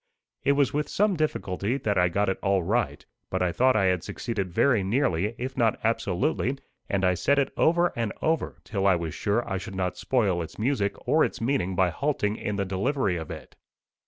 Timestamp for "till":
8.63-8.87